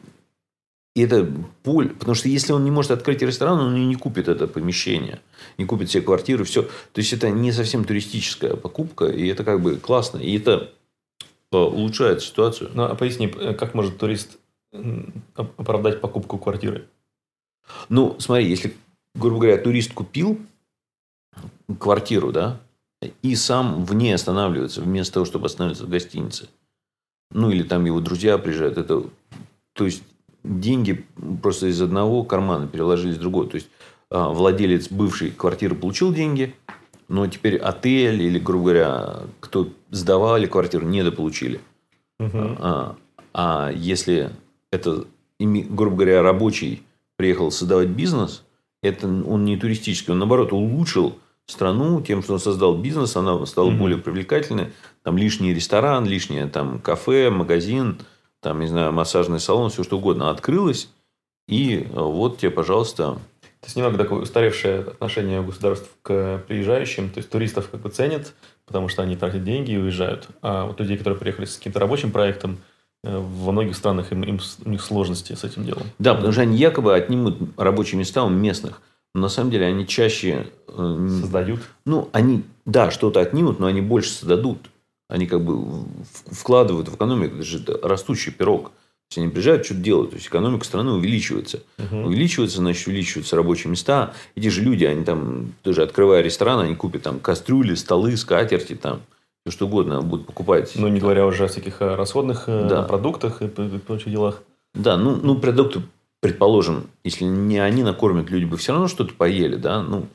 и 0.95 1.01
это 1.01 1.27
поле, 1.63 1.89
потому 1.89 2.13
что 2.13 2.29
если 2.29 2.53
он 2.53 2.63
не 2.63 2.71
может 2.71 2.91
открыть 2.91 3.21
ресторан, 3.21 3.59
он 3.59 3.75
и 3.75 3.85
не 3.85 3.95
купит 3.95 4.27
это 4.27 4.47
помещение, 4.47 5.21
не 5.57 5.65
купит 5.65 5.89
все 5.89 6.01
квартиры, 6.01 6.43
все. 6.43 6.63
То 6.63 7.01
есть 7.01 7.13
это 7.13 7.31
не 7.31 7.51
совсем 7.51 7.83
туристическая 7.83 8.55
покупка, 8.55 9.05
и 9.05 9.27
это 9.27 9.43
как 9.43 9.61
бы 9.61 9.77
классно, 9.77 10.19
и 10.19 10.37
это 10.37 10.71
э, 11.51 11.57
улучшает 11.57 12.21
ситуацию. 12.21 12.69
Ну, 12.75 12.83
а 12.83 12.95
поясни, 12.95 13.27
э, 13.27 13.55
как 13.55 13.73
может 13.73 13.97
турист 13.97 14.37
оправдать 15.35 15.99
покупку 15.99 16.37
квартиры? 16.37 16.87
Ну, 17.89 18.15
смотри, 18.19 18.47
если, 18.47 18.75
грубо 19.15 19.39
говоря, 19.39 19.57
турист 19.57 19.93
купил, 19.93 20.39
квартиру, 21.79 22.31
да, 22.31 22.59
и 23.21 23.35
сам 23.35 23.83
в 23.85 23.93
ней 23.93 24.13
останавливается, 24.13 24.81
вместо 24.81 25.15
того, 25.15 25.25
чтобы 25.25 25.47
останавливаться 25.47 25.85
в 25.85 25.89
гостинице. 25.89 26.49
Ну, 27.31 27.49
или 27.49 27.63
там 27.63 27.85
его 27.85 27.99
друзья 27.99 28.37
приезжают. 28.37 28.77
Это, 28.77 29.03
то 29.73 29.85
есть, 29.85 30.03
деньги 30.43 31.05
просто 31.41 31.67
из 31.67 31.81
одного 31.81 32.23
кармана 32.23 32.67
переложились 32.67 33.17
в 33.17 33.19
другой. 33.19 33.47
То 33.47 33.55
есть, 33.55 33.69
а, 34.09 34.29
владелец 34.29 34.89
бывшей 34.89 35.31
квартиры 35.31 35.75
получил 35.75 36.13
деньги, 36.13 36.53
но 37.07 37.27
теперь 37.27 37.57
отель 37.57 38.21
или, 38.21 38.39
грубо 38.39 38.65
говоря, 38.65 39.19
кто 39.39 39.69
сдавали 39.91 40.45
квартиру, 40.45 40.85
недополучили. 40.85 41.61
Мгм. 42.19 42.57
А, 42.59 42.95
а 43.33 43.71
если 43.71 44.31
это, 44.71 45.05
грубо 45.39 45.95
говоря, 45.97 46.21
рабочий 46.21 46.83
приехал 47.15 47.51
создавать 47.51 47.89
бизнес, 47.89 48.43
это 48.81 49.07
он 49.07 49.45
не 49.45 49.57
туристический, 49.57 50.11
он 50.13 50.19
наоборот 50.19 50.51
улучшил 50.51 51.17
страну 51.45 52.01
тем, 52.01 52.23
что 52.23 52.33
он 52.33 52.39
создал 52.39 52.77
бизнес, 52.77 53.15
она 53.15 53.45
стала 53.45 53.69
Мгм. 53.69 53.79
более 53.79 53.97
привлекательной. 53.97 54.67
Там 55.03 55.17
лишний 55.17 55.53
ресторан, 55.53 56.05
лишнее 56.05 56.47
там 56.47 56.79
кафе, 56.79 57.29
магазин, 57.29 57.99
там, 58.43 58.59
не 58.59 58.67
знаю, 58.67 58.91
массажный 58.91 59.39
салон, 59.39 59.69
все 59.71 59.83
что 59.83 59.97
угодно 59.97 60.29
открылось. 60.29 60.89
И 61.47 61.87
э, 61.89 61.99
вот 61.99 62.37
тебе, 62.37 62.51
пожалуйста, 62.51 63.13
То 63.13 63.67
есть 63.67 63.75
немного 63.75 63.97
такое 63.97 64.21
устаревшее 64.21 64.81
отношение 64.81 65.41
государств 65.41 65.89
к 66.01 66.43
приезжающим. 66.47 67.09
То 67.09 67.19
есть 67.19 67.29
туристов 67.29 67.69
как 67.69 67.81
бы 67.81 67.89
ценят, 67.89 68.33
потому 68.65 68.89
что 68.89 69.01
они 69.01 69.15
тратят 69.15 69.43
деньги 69.43 69.71
и 69.71 69.77
уезжают. 69.77 70.27
А 70.41 70.65
вот 70.65 70.79
людей, 70.79 70.97
которые 70.97 71.17
приехали 71.17 71.45
с 71.45 71.57
каким-то 71.57 71.79
рабочим 71.79 72.11
проектом, 72.11 72.57
э, 73.03 73.17
во 73.17 73.51
многих 73.51 73.75
странах 73.75 74.11
им, 74.11 74.23
им 74.23 74.39
у 74.65 74.69
них 74.69 74.81
сложности 74.81 75.33
с 75.33 75.43
этим 75.43 75.65
делом. 75.65 75.83
Да, 75.99 76.13
потому 76.13 76.33
что 76.33 76.41
они 76.41 76.57
якобы 76.57 76.93
отнимут 76.93 77.37
рабочие 77.57 77.97
места 77.97 78.23
у 78.23 78.29
местных. 78.29 78.81
Но 79.15 79.21
на 79.21 79.29
самом 79.29 79.51
деле 79.51 79.67
они 79.67 79.87
чаще... 79.87 80.47
э, 80.67 81.07
Создают. 81.21 81.61
Ну, 81.85 82.09
они, 82.11 82.43
да, 82.65 82.91
что-то 82.91 83.21
отнимут, 83.21 83.59
но 83.59 83.67
они 83.67 83.79
больше 83.81 84.09
создадут. 84.09 84.57
Они 85.09 85.27
как 85.27 85.41
бы 85.43 85.85
вкладывают 86.31 86.87
в 86.89 86.95
экономику. 86.95 87.35
Это 87.35 87.43
же 87.43 87.63
растущий 87.83 88.31
пирог. 88.31 88.69
То 88.69 89.17
есть, 89.17 89.17
они 89.19 89.27
приезжают, 89.29 89.65
что-то 89.65 89.81
делают. 89.81 90.11
То 90.11 90.15
есть, 90.15 90.27
экономика 90.27 90.65
страны 90.65 90.91
увеличивается. 90.93 91.61
Мгм. 91.77 92.05
Увеличивается, 92.05 92.57
значит, 92.57 92.87
увеличиваются 92.87 93.35
рабочие 93.35 93.69
места. 93.69 94.13
Эти 94.35 94.47
же 94.47 94.61
люди, 94.61 94.85
они 94.85 95.03
там, 95.03 95.53
тоже 95.61 95.83
открывая 95.83 96.21
ресторан, 96.21 96.59
они 96.61 96.75
купят 96.75 97.03
там 97.03 97.19
кастрюли, 97.19 97.75
столы, 97.75 98.15
скатерти, 98.17 98.75
там, 98.75 99.01
все 99.45 99.51
что 99.51 99.65
угодно 99.67 100.01
будут 100.01 100.25
покупать. 100.25 100.71
Ну, 100.75 100.87
не 100.87 100.99
говоря 100.99 101.25
уже 101.25 101.43
о 101.43 101.47
всяких 101.47 101.81
э, 101.81 101.95
расходных 101.95 102.45
э, 102.47 102.67
Да. 102.69 102.83
продуктах 102.83 103.41
и 103.41 103.47
прочих 103.47 104.09
делах. 104.09 104.41
Да, 104.73 104.97
ну, 104.97 105.15
ну, 105.21 105.35
продукты, 105.37 105.81
предположим, 106.21 106.87
если 107.03 107.25
не 107.25 107.59
они 107.59 107.83
накормят, 107.83 108.31
люди 108.31 108.45
бы 108.45 108.55
все 108.57 108.71
равно 108.71 108.87
что-то 108.87 109.13
поели, 109.13 109.57
да, 109.57 109.83
ну, 109.83 110.07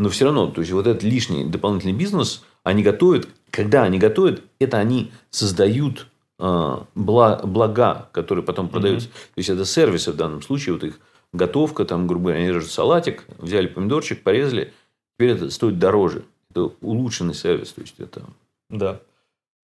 но 0.00 0.08
все 0.08 0.24
равно, 0.24 0.46
то 0.46 0.62
есть, 0.62 0.72
вот 0.72 0.86
этот 0.86 1.02
лишний 1.02 1.44
дополнительный 1.44 1.92
бизнес, 1.92 2.42
они 2.64 2.82
готовят, 2.82 3.28
когда 3.50 3.82
они 3.82 3.98
готовят, 3.98 4.42
это 4.58 4.78
они 4.78 5.12
создают 5.28 6.06
э, 6.38 6.42
бла- 6.42 7.46
блага, 7.46 8.08
которые 8.12 8.42
потом 8.42 8.70
продаются. 8.70 9.08
То 9.08 9.36
есть, 9.36 9.50
это 9.50 9.66
сервисы 9.66 10.12
в 10.12 10.16
данном 10.16 10.40
случае, 10.40 10.72
вот 10.72 10.84
их 10.84 10.98
готовка, 11.34 11.84
там, 11.84 12.06
грубо 12.06 12.28
говоря, 12.28 12.40
они 12.40 12.48
режут 12.48 12.70
салатик, 12.70 13.26
взяли 13.36 13.66
помидорчик, 13.66 14.22
порезали, 14.22 14.72
теперь 15.18 15.32
это 15.32 15.50
стоит 15.50 15.78
дороже. 15.78 16.24
Это 16.50 16.70
улучшенный 16.80 17.34
сервис, 17.34 17.70
то 17.74 17.82
есть, 17.82 17.96
это... 17.98 18.22
Да. 18.70 19.00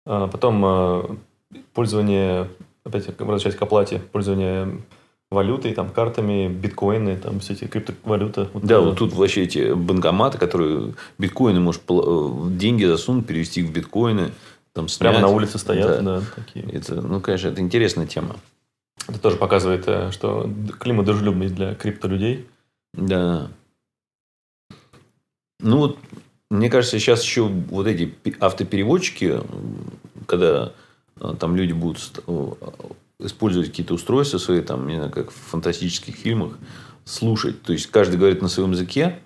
А 0.04 0.26
потом 0.26 0.64
э, 0.66 1.16
пользование, 1.74 2.50
опять 2.82 3.06
возвращаясь 3.20 3.54
к 3.54 3.62
оплате, 3.62 4.00
пользование 4.10 4.82
валютой, 5.34 5.74
там, 5.74 5.90
картами, 5.90 6.48
биткоины, 6.48 7.16
там, 7.16 7.40
все 7.40 7.52
эти 7.52 7.66
криптовалюты. 7.66 8.48
Вот, 8.52 8.64
Да, 8.64 8.76
э, 8.76 8.80
вот 8.80 8.98
тут 8.98 9.12
вообще 9.12 9.42
эти 9.42 9.74
банкоматы, 9.74 10.38
которые 10.38 10.94
биткоины 11.18 11.60
можешь 11.60 11.82
э, 11.88 12.48
деньги 12.50 12.84
засунуть, 12.84 13.26
перевести 13.26 13.62
в 13.62 13.72
биткоины, 13.72 14.32
там 14.72 14.88
снять. 14.88 15.10
Прямо 15.10 15.20
на 15.20 15.28
улице 15.28 15.58
стоят, 15.58 16.02
Да. 16.02 16.20
да, 16.20 16.22
такие. 16.34 16.64
Это, 16.72 17.00
ну, 17.02 17.20
конечно, 17.20 17.48
это 17.48 17.60
интересная 17.60 18.06
тема. 18.06 18.36
Это 19.06 19.18
тоже 19.18 19.36
показывает, 19.36 19.84
э, 19.86 20.10
что 20.12 20.50
климат 20.80 21.06
дружелюбный 21.06 21.48
для 21.48 21.74
криптолюдей. 21.74 22.46
Да. 22.94 23.50
Ну, 25.60 25.78
вот, 25.78 25.98
мне 26.50 26.70
кажется, 26.70 26.98
сейчас 26.98 27.22
еще 27.22 27.42
вот 27.42 27.86
эти 27.86 28.14
автопереводчики, 28.40 29.40
когда 30.26 30.72
а, 31.20 31.34
там 31.34 31.56
люди 31.56 31.72
будут 31.72 32.22
использовать 33.18 33.68
какие-то 33.68 33.94
устройства 33.94 34.38
свои, 34.38 34.60
там, 34.60 34.86
не 34.86 34.96
знаю, 34.96 35.10
как 35.10 35.30
в 35.30 35.34
фантастических 35.34 36.14
фильмах, 36.14 36.58
слушать. 37.04 37.62
То 37.62 37.72
есть, 37.72 37.86
каждый 37.88 38.16
говорит 38.16 38.42
на 38.42 38.48
своем 38.48 38.72
языке, 38.72 39.20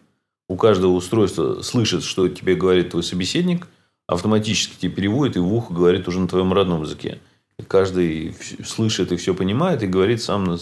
у 0.49 0.57
каждого 0.57 0.93
устройства 0.93 1.63
слышит, 1.63 2.03
что 2.03 2.29
тебе 2.29 2.55
говорит 2.55 2.91
твой 2.91 3.03
собеседник, 3.03 3.67
автоматически 4.07 4.81
тебе 4.81 4.93
переводит 4.93 5.37
и 5.37 5.41
в 5.41 5.53
ухо 5.53 5.73
говорит 5.73 6.09
уже 6.09 6.21
на 6.21 6.29
твоем 6.29 6.53
родном 6.53 6.83
языке. 6.83 7.19
И 7.59 7.63
каждый 7.63 8.37
слышит 8.65 9.13
и 9.13 9.17
все 9.17 9.35
понимает 9.35 9.83
и 9.83 9.87
говорит 9.87 10.23
сам 10.23 10.45
на 10.45 10.59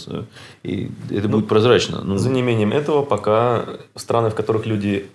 И 0.62 0.90
это 1.10 1.28
Ну, 1.28 1.38
будет 1.38 1.48
прозрачно. 1.48 2.00
Ну, 2.02 2.16
За 2.16 2.30
неимением 2.30 2.72
этого 2.72 3.02
пока 3.02 3.66
страны, 3.94 4.30
в 4.30 4.34
которых 4.34 4.66
люди 4.66 5.06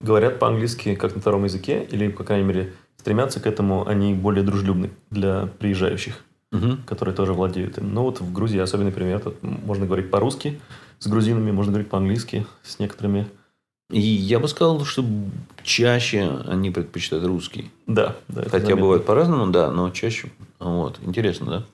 говорят 0.00 0.38
по-английски 0.38 0.94
как 0.94 1.14
на 1.14 1.20
втором 1.20 1.44
языке, 1.44 1.86
или, 1.90 2.08
по 2.08 2.24
крайней 2.24 2.46
мере, 2.46 2.72
стремятся 2.96 3.40
к 3.40 3.46
этому, 3.46 3.86
они 3.86 4.14
более 4.14 4.42
дружелюбны 4.42 4.90
для 5.10 5.46
приезжающих, 5.58 6.24
мгм. 6.52 6.82
которые 6.84 7.14
тоже 7.14 7.32
владеют 7.32 7.78
им. 7.78 7.92
Ну 7.92 8.02
вот 8.02 8.20
в 8.20 8.32
Грузии 8.32 8.58
особенный 8.58 8.92
пример. 8.92 9.20
Тут 9.20 9.42
можно 9.42 9.86
говорить 9.86 10.10
по-русски 10.10 10.60
с 10.98 11.06
грузинами, 11.06 11.50
можно 11.50 11.72
говорить 11.72 11.90
по-английски 11.90 12.46
с 12.62 12.78
некоторыми. 12.78 13.26
И 13.90 14.00
я 14.00 14.40
бы 14.40 14.48
сказал, 14.48 14.84
что 14.84 15.04
чаще 15.62 16.28
они 16.46 16.70
предпочитают 16.70 17.24
русский. 17.24 17.70
Да, 17.86 18.16
да. 18.28 18.42
Хотя 18.42 18.58
заметно. 18.58 18.76
бывает 18.76 19.04
по-разному, 19.04 19.52
да, 19.52 19.70
но 19.70 19.90
чаще. 19.90 20.32
Вот. 20.58 20.98
Интересно, 21.02 21.46
да? 21.46 21.64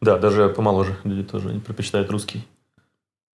Да, 0.00 0.18
даже 0.18 0.48
помоложе 0.48 0.96
люди 1.04 1.22
тоже 1.22 1.60
предпочитают 1.60 2.10
русский. 2.10 2.44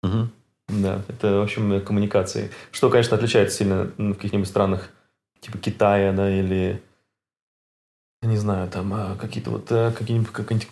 Мгм. 0.02 0.30
Да, 0.68 1.02
это, 1.08 1.38
в 1.38 1.42
общем, 1.42 1.80
коммуникации. 1.82 2.50
Что, 2.72 2.90
конечно, 2.90 3.16
отличается 3.16 3.56
сильно 3.56 3.90
в 3.96 4.14
каких-нибудь 4.14 4.48
странах, 4.48 4.90
типа 5.40 5.58
Китая, 5.58 6.12
да, 6.12 6.30
или, 6.30 6.82
не 8.22 8.36
знаю, 8.36 8.68
там, 8.68 8.92
а, 8.94 9.16
какие-то 9.16 9.50
вот, 9.50 9.66
а, 9.70 9.92
какие-нибудь, 9.92 10.32
какая-нибудь 10.32 10.68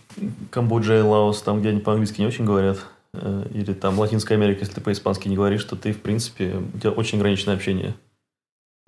Камбоджа 0.51 0.99
и 0.99 1.03
Лаос, 1.03 1.43
там, 1.43 1.61
где 1.61 1.69
они 1.71 1.81
по-английски 1.81 2.21
не 2.21 2.27
очень 2.27 2.45
говорят, 2.45 2.79
э, 3.13 3.49
или 3.55 3.73
там 3.73 3.99
Латинская 3.99 4.35
Америка, 4.35 4.61
если 4.61 4.75
ты 4.75 4.81
по-испански 4.81 5.29
не 5.29 5.37
говоришь, 5.37 5.65
то 5.65 5.77
ты, 5.77 5.93
в 5.93 6.01
принципе, 6.01 6.57
у 6.75 6.79
тебя 6.79 6.91
очень 6.91 7.19
ограниченное 7.19 7.55
общение 7.55 7.95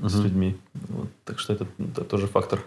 с 0.01 0.15
Мгм. 0.15 0.25
людьми. 0.25 0.57
Вот, 0.89 1.09
так 1.25 1.39
что 1.39 1.53
это, 1.53 1.67
это 1.79 2.05
тоже 2.05 2.27
фактор. 2.27 2.65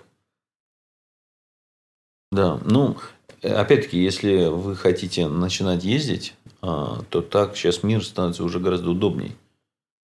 Да, 2.32 2.60
ну, 2.64 2.96
э, 3.42 3.54
опять-таки, 3.54 4.02
если 4.02 4.46
вы 4.48 4.78
хотите 4.78 5.28
начинать 5.28 5.84
ездить, 5.84 6.36
а, 6.62 7.02
то 7.10 7.22
так 7.22 7.58
сейчас 7.58 7.84
мир 7.84 8.06
становится 8.06 8.46
уже 8.46 8.60
гораздо 8.62 8.92
удобней 8.92 9.36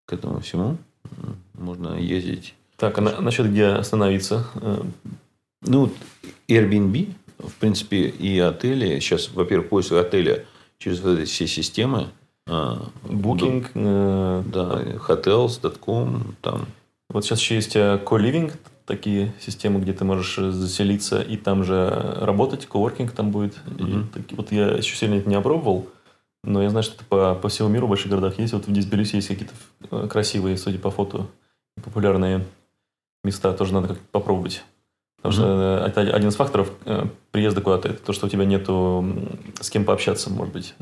к 0.07 0.13
этому 0.13 0.41
всему. 0.41 0.79
Можно 1.55 1.95
ездить. 1.99 2.55
Так, 2.77 2.99
а 2.99 3.01
на- 3.01 3.21
насчет 3.21 3.47
где 3.49 3.67
остановиться? 3.67 4.47
Ну, 5.67 5.91
Airbnb, 6.49 7.13
в 7.39 7.53
принципе, 7.55 8.09
и 8.09 8.39
отели. 8.39 8.99
Сейчас, 9.01 9.31
во-первых, 9.33 9.69
поиск 9.69 9.93
отеля 9.93 10.45
через 10.79 11.01
вот 11.01 11.19
эти 11.19 11.29
все 11.29 11.47
системы. 11.47 12.09
а, 12.49 12.89
Booking, 13.05 13.67
э, 13.75 14.43
Да, 14.47 14.81
hotels.com, 15.09 16.37
там. 16.43 16.67
Вот 17.11 17.25
сейчас 17.25 17.41
еще 17.41 17.57
есть 17.57 17.75
э, 17.77 18.01
co-living, 18.05 18.53
такие 18.85 19.33
системы, 19.41 19.81
где 19.81 19.93
ты 19.93 20.05
можешь 20.05 20.39
э, 20.39 20.51
заселиться 20.53 21.21
и 21.21 21.37
там 21.37 21.65
же 21.65 21.89
работать, 22.21 22.67
коворкинг 22.67 23.11
там 23.13 23.31
будет. 23.33 23.57
И 23.79 23.83
Мгм. 23.83 24.09
таки- 24.09 24.35
вот 24.37 24.53
я 24.53 24.69
еще 24.69 24.95
сильно 24.97 25.15
это 25.15 25.29
не 25.29 25.35
опробовал, 25.35 25.89
но 26.45 26.63
я 26.63 26.71
знаю, 26.71 26.85
что 26.85 26.95
это 26.95 27.05
по, 27.05 27.35
по 27.35 27.49
всему 27.49 27.69
миру 27.69 27.87
в 27.87 27.91
больших 27.91 28.11
городах 28.11 28.39
есть. 28.39 28.53
Вот 28.53 28.67
в 28.69 28.73
Тбилиси 28.73 29.17
есть 29.17 29.27
какие-то 29.29 30.07
красивые, 30.09 30.57
судя 30.57 30.79
по 30.79 30.91
фото, 30.93 31.27
популярные 31.83 32.45
места. 33.25 33.53
Тоже 33.55 33.73
надо 33.75 33.89
как-то 33.89 34.05
попробовать. 34.13 34.63
Потому 35.27 35.33
что 35.33 35.83
э, 35.85 35.89
это 35.89 36.01
один 36.15 36.29
из 36.29 36.37
факторов 36.37 36.71
э, 36.85 37.07
приезда 37.33 37.61
куда-то. 37.61 37.89
Это 37.89 37.99
то, 37.99 38.13
что 38.13 38.27
у 38.27 38.29
тебя 38.29 38.45
нету 38.45 39.05
с 39.61 39.71
кем 39.71 39.85
пообщаться, 39.85 40.31
может 40.31 40.53
быть. 40.53 40.75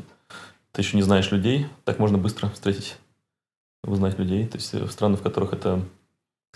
Ты 0.71 0.81
еще 0.81 0.97
не 0.97 1.03
знаешь 1.03 1.31
людей. 1.31 1.65
Так 1.83 1.97
можно 1.97 2.19
быстро 2.19 2.49
встретить, 2.49 2.97
узнать 3.83 4.19
людей. 4.19 4.45
То 4.45 4.57
есть 4.57 4.73
э, 4.75 4.83
в 4.83 4.91
странах, 4.91 5.21
в 5.21 5.23
которых 5.23 5.53
это 5.53 5.81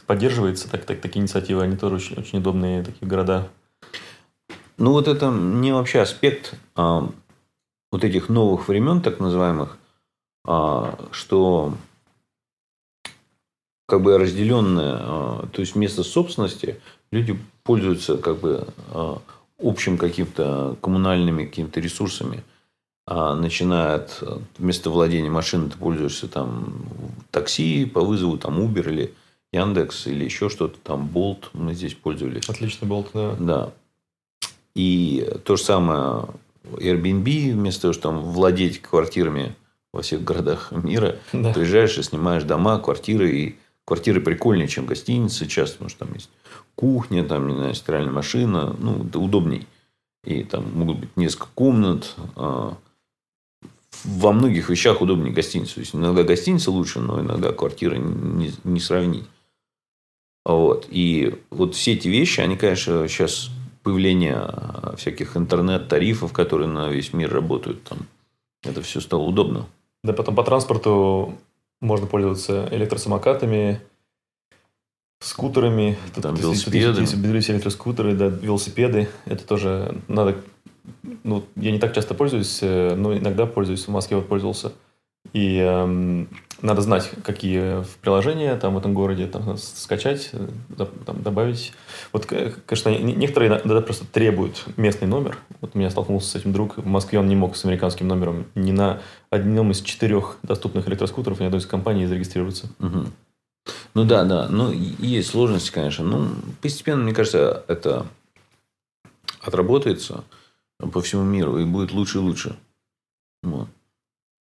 поддерживается, 0.06 0.70
так, 0.70 0.86
так, 0.86 1.02
такие 1.02 1.22
инициативы, 1.22 1.64
они 1.64 1.78
тоже 1.78 1.96
очень, 1.96 2.18
очень 2.18 2.40
удобные 2.40 2.84
такие 2.84 3.08
города. 3.08 3.48
Ну, 4.78 4.92
вот 4.92 5.08
это 5.08 5.32
не 5.32 5.72
вообще 5.72 6.02
аспект 6.02 6.54
а, 6.76 7.10
вот 7.92 8.04
этих 8.04 8.30
новых 8.30 8.68
времен, 8.68 9.02
так 9.02 9.20
называемых, 9.20 9.78
а, 10.46 10.98
что 11.12 11.74
как 13.90 14.02
бы 14.02 14.18
разделенное, 14.18 14.98
а, 15.02 15.48
то 15.52 15.62
есть 15.62 15.76
вместо 15.76 16.04
собственности 16.04 16.80
люди 17.12 17.38
пользуются 17.64 18.18
как 18.18 18.40
бы 18.40 18.68
а, 18.92 19.20
общим 19.62 19.98
каким-то 19.98 20.78
коммунальными 20.82 21.46
какими-то 21.46 21.80
ресурсами. 21.80 22.44
А, 23.08 23.36
начиная 23.36 23.96
от 23.96 24.20
а, 24.22 24.40
вместо 24.58 24.90
владения 24.90 25.30
машиной 25.32 25.70
ты 25.72 25.78
пользуешься 25.78 26.28
там 26.28 26.84
такси 27.32 27.86
по 27.86 28.02
вызову 28.02 28.38
там 28.38 28.60
Uber 28.60 28.88
или 28.90 29.14
Яндекс 29.52 30.06
или 30.08 30.24
еще 30.24 30.50
что-то, 30.50 30.78
там 30.84 31.08
Болт 31.08 31.50
мы 31.54 31.74
здесь 31.74 31.96
пользовались. 31.96 32.48
Отличный 32.48 32.88
болт, 32.88 33.08
да. 33.16 33.36
Да. 33.40 33.70
И 34.76 35.28
то 35.44 35.56
же 35.56 35.64
самое 35.64 36.26
Airbnb, 36.64 37.54
вместо 37.54 37.82
того, 37.84 37.94
чтобы 37.94 38.18
там 38.22 38.32
владеть 38.32 38.80
квартирами 38.82 39.56
во 39.92 40.04
всех 40.04 40.24
городах 40.24 40.72
мира, 40.72 41.16
Да. 41.34 41.52
приезжаешь 41.52 41.98
и 41.98 42.04
снимаешь 42.04 42.44
дома, 42.44 42.78
квартиры. 42.78 43.32
И 43.32 43.56
квартиры 43.90 44.22
прикольнее, 44.22 44.68
чем 44.68 44.86
гостиницы 44.86 45.48
часто, 45.48 45.78
потому 45.78 45.90
что 45.90 46.06
там 46.06 46.14
есть 46.14 46.30
кухня, 46.76 47.24
там, 47.24 47.48
не 47.48 47.56
знаю, 47.56 47.74
стиральная 47.74 48.12
машина. 48.12 48.76
Ну, 48.80 49.04
это 49.04 49.18
удобней. 49.18 49.66
И 50.24 50.44
там 50.44 50.72
могут 50.74 51.00
быть 51.00 51.18
несколько 51.18 51.48
комнат. 51.56 52.16
а, 52.36 52.78
Во 54.04 54.32
многих 54.32 54.70
вещах 54.70 55.02
удобнее 55.02 55.34
гостиницы. 55.34 55.74
То 55.74 55.80
есть, 55.80 55.96
иногда 55.96 56.24
гостиница 56.24 56.70
лучше, 56.70 57.00
но 57.00 57.20
иногда 57.20 57.52
квартира 57.52 57.96
не, 57.96 58.52
не 58.64 58.80
сравнить. 58.80 59.26
Вот. 60.46 60.86
И 60.92 61.36
вот 61.50 61.74
все 61.74 61.94
эти 61.94 62.08
вещи, 62.08 62.42
они, 62.42 62.58
конечно, 62.58 63.08
сейчас 63.08 63.50
появление 63.82 64.54
всяких 64.98 65.36
интернет-тарифов, 65.36 66.32
которые 66.32 66.68
на 66.68 66.90
весь 66.90 67.12
мир 67.14 67.34
работают, 67.34 67.84
там, 67.86 68.00
это 68.64 68.84
все 68.84 69.02
стало 69.02 69.24
удобно. 69.24 69.66
Да, 70.04 70.14
потом 70.14 70.36
по 70.36 70.44
транспорту 70.44 71.34
можно 71.82 72.08
пользоваться 72.08 72.68
электросамокатами, 72.72 73.82
скутерами. 75.20 75.98
Тут 76.14 76.24
Там 76.24 76.36
велосипеды. 76.36 77.02
Есть, 77.02 77.14
есть 77.14 77.50
электроскутеры, 77.50 78.14
да, 78.14 78.28
велосипеды. 78.28 79.10
Это 79.26 79.46
тоже 79.46 79.98
надо... 80.08 80.38
Ну, 81.24 81.46
я 81.56 81.72
не 81.72 81.80
так 81.80 81.94
часто 81.94 82.14
пользуюсь, 82.14 82.60
э, 82.62 82.96
но 82.96 83.16
иногда 83.16 83.46
пользуюсь. 83.46 83.86
В 83.86 83.92
Москве 83.92 84.18
вот 84.18 84.28
пользовался. 84.28 84.74
И 85.34 85.58
эм, 85.58 86.28
надо 86.62 86.82
знать, 86.82 87.12
какие 87.24 87.84
приложения 88.02 88.56
там 88.56 88.74
в 88.74 88.78
этом 88.80 88.94
городе 88.94 89.28
там, 89.28 89.58
скачать, 89.58 90.30
э, 90.34 90.48
там, 91.06 91.22
добавить. 91.22 91.74
Вот, 92.12 92.26
конечно, 92.26 92.90
не- 92.90 93.14
некоторые 93.14 93.50
иногда 93.50 93.82
просто 93.82 94.06
требуют 94.06 94.66
местный 94.76 95.08
номер. 95.08 95.38
Вот 95.62 95.72
у 95.76 95.78
меня 95.78 95.90
столкнулся 95.90 96.30
с 96.30 96.36
этим 96.36 96.52
друг. 96.52 96.78
В 96.78 96.86
Москве 96.86 97.20
он 97.20 97.28
не 97.28 97.36
мог 97.36 97.56
с 97.56 97.66
американским 97.66 98.08
номером 98.08 98.46
ни 98.56 98.72
на 98.72 99.02
одном 99.30 99.72
из 99.72 99.82
четырех 99.82 100.38
доступных 100.44 100.88
электроскутеров 100.88 101.40
ни 101.40 101.46
одной 101.46 101.62
из 101.62 101.66
компаний 101.66 102.08
зарегистрироваться. 102.08 102.70
Мгм. 102.80 103.14
Ну 103.94 104.04
да, 104.06 104.24
да. 104.24 104.48
Ну, 104.50 104.72
есть 104.72 105.30
сложности, 105.30 105.72
конечно. 105.72 106.04
Ну, 106.04 106.30
постепенно, 106.62 107.04
мне 107.04 107.14
кажется, 107.14 107.64
это 107.68 108.08
отработается 109.42 110.24
по 110.80 111.02
всему 111.02 111.24
миру 111.24 111.60
и 111.60 111.66
будет 111.66 111.92
лучше 111.92 112.18
и 112.18 112.22
лучше. 112.22 112.56
Вот. 113.44 113.68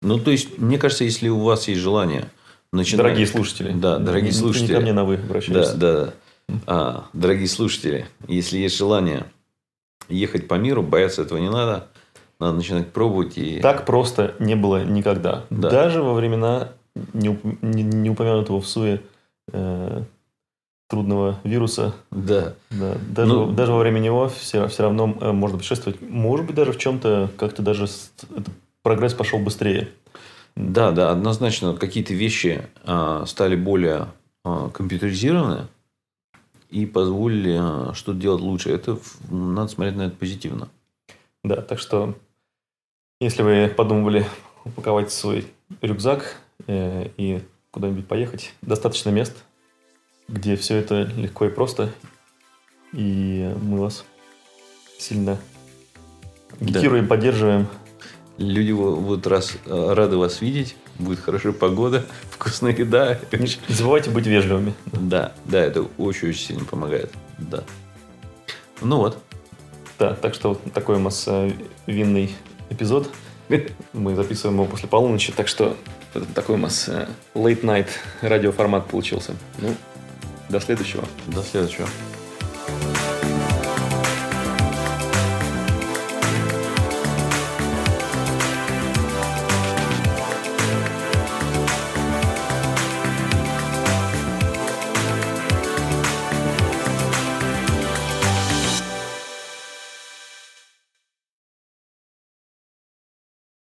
Ну, 0.02 0.18
то 0.18 0.30
есть, 0.30 0.58
мне 0.58 0.78
кажется, 0.78 1.04
если 1.04 1.28
у 1.28 1.40
вас 1.40 1.68
есть 1.68 1.80
желание 1.80 2.28
начинать... 2.72 3.04
Дорогие 3.04 3.26
слушатели. 3.26 3.72
Да, 3.72 3.98
дорогие 3.98 4.30
Не- 4.32 4.36
слушатели. 4.36 4.68
Не 4.68 4.74
ко 4.74 4.80
мне 4.80 4.92
на 4.92 5.04
«вы» 5.04 5.16
Да, 5.16 5.22
обращаюсь. 5.24 5.68
да. 5.70 5.74
да. 6.06 6.12
А, 6.66 7.04
дорогие 7.12 7.48
слушатели, 7.48 8.06
если 8.28 8.58
есть 8.58 8.76
желание 8.76 9.24
ехать 10.08 10.48
по 10.48 10.54
миру, 10.54 10.82
бояться 10.82 11.22
этого 11.22 11.38
не 11.38 11.48
надо. 11.50 11.88
Надо 12.40 12.56
начинать 12.56 12.92
пробовать 12.92 13.38
и... 13.38 13.60
Так 13.60 13.86
просто 13.86 14.34
не 14.40 14.56
было 14.56 14.84
никогда. 14.84 15.44
Да. 15.50 15.70
Даже 15.70 16.02
во 16.02 16.12
времена 16.14 16.70
не, 17.14 17.38
не- 17.62 17.84
не 17.84 18.10
упомянутого 18.10 18.60
в 18.60 18.66
СУЕ 18.66 19.00
э, 19.52 20.02
трудного 20.88 21.38
вируса. 21.44 21.94
Да. 22.10 22.54
Да, 22.70 22.96
даже, 23.08 23.32
Ну, 23.32 23.44
во- 23.46 23.52
даже 23.52 23.70
во 23.72 23.78
время 23.78 24.00
него 24.00 24.28
все, 24.28 24.66
все 24.66 24.82
равно 24.82 25.16
э, 25.20 25.30
можно 25.30 25.56
путешествовать. 25.58 26.00
Может 26.02 26.46
быть, 26.46 26.56
даже 26.56 26.72
в 26.72 26.78
чем-то 26.78 27.30
как-то 27.38 27.62
даже 27.62 27.86
прогресс 28.82 29.14
пошел 29.14 29.38
быстрее. 29.38 29.88
Да, 30.54 30.90
да, 30.92 31.10
однозначно 31.10 31.74
какие-то 31.74 32.12
вещи 32.12 32.66
а, 32.84 33.24
стали 33.26 33.56
более 33.56 34.08
а, 34.44 34.68
компьютеризированы 34.70 35.68
и 36.68 36.84
позволили 36.84 37.56
а, 37.58 37.92
что-то 37.94 38.18
делать 38.18 38.42
лучше. 38.42 38.70
Это 38.70 38.98
надо 39.30 39.68
смотреть 39.68 39.96
на 39.96 40.02
это 40.02 40.16
позитивно. 40.16 40.68
Да, 41.42 41.56
так 41.62 41.78
что, 41.78 42.14
если 43.20 43.42
вы 43.42 43.68
подумывали 43.68 44.26
упаковать 44.64 45.10
свой 45.10 45.46
рюкзак 45.80 46.36
э, 46.66 47.08
и 47.16 47.42
куда-нибудь 47.72 48.06
поехать, 48.06 48.52
достаточно 48.62 49.10
мест, 49.10 49.42
где 50.28 50.54
все 50.56 50.76
это 50.76 51.02
легко 51.16 51.46
и 51.46 51.50
просто, 51.50 51.90
и 52.92 53.52
мы 53.62 53.80
вас 53.80 54.04
сильно 54.98 55.38
Да. 56.60 56.66
агитируем, 56.66 57.08
поддерживаем. 57.08 57.66
Люди 58.42 58.72
будут 58.72 59.26
раз, 59.28 59.56
а, 59.66 59.94
рады 59.94 60.16
вас 60.16 60.40
видеть, 60.40 60.74
будет 60.98 61.20
хорошая 61.20 61.52
погода, 61.52 62.04
вкусная 62.30 62.72
еда. 62.72 63.18
Не, 63.30 63.48
забывайте 63.68 64.10
быть 64.10 64.26
вежливыми. 64.26 64.74
Да, 64.86 65.32
да, 65.44 65.60
это 65.60 65.86
очень-очень 65.96 66.46
сильно 66.46 66.64
помогает. 66.64 67.12
Да. 67.38 67.62
Ну 68.80 68.98
вот. 68.98 69.22
Да, 69.98 70.14
так 70.14 70.34
что 70.34 70.50
вот 70.50 70.72
такой 70.72 70.96
у 70.96 70.98
нас 70.98 71.24
э, 71.28 71.52
винный 71.86 72.34
эпизод. 72.70 73.08
Мы 73.92 74.16
записываем 74.16 74.58
его 74.58 74.66
после 74.66 74.88
полуночи, 74.88 75.30
так 75.30 75.46
что 75.46 75.76
такой 76.34 76.56
у 76.56 76.58
нас 76.58 76.88
э, 76.88 77.06
late 77.34 77.62
night 77.62 77.88
радиоформат 78.22 78.88
получился. 78.88 79.36
Ну, 79.58 79.74
до 80.48 80.58
следующего. 80.58 81.04
До 81.28 81.42
следующего. 81.42 81.86